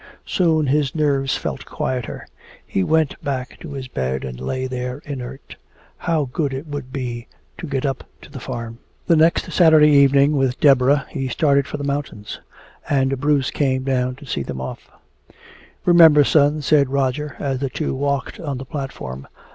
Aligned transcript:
Soon 0.25 0.65
his 0.65 0.95
nerves 0.95 1.37
felt 1.37 1.63
quieter. 1.65 2.25
He 2.65 2.83
went 2.83 3.23
back 3.23 3.59
to 3.59 3.73
his 3.73 3.87
bed 3.87 4.23
and 4.25 4.41
lay 4.41 4.65
there 4.65 5.03
inert. 5.05 5.57
How 5.95 6.27
good 6.33 6.55
it 6.55 6.65
would 6.65 6.91
be 6.91 7.27
to 7.59 7.67
get 7.67 7.85
up 7.85 8.03
to 8.23 8.31
the 8.31 8.39
farm. 8.39 8.79
The 9.05 9.15
next 9.15 9.51
Saturday 9.53 9.89
evening, 9.91 10.35
with 10.35 10.59
Deborah, 10.59 11.05
he 11.11 11.27
started 11.27 11.67
for 11.67 11.77
the 11.77 11.83
mountains. 11.83 12.39
And 12.89 13.19
Bruce 13.19 13.51
came 13.51 13.83
down 13.83 14.15
to 14.15 14.25
see 14.25 14.41
them 14.41 14.59
off. 14.59 14.89
"Remember, 15.85 16.23
son," 16.23 16.63
said 16.63 16.89
Roger, 16.89 17.35
as 17.37 17.59
the 17.59 17.69
two 17.69 17.93
walked 17.93 18.39
on 18.39 18.57
the 18.57 18.65
platform. 18.65 19.27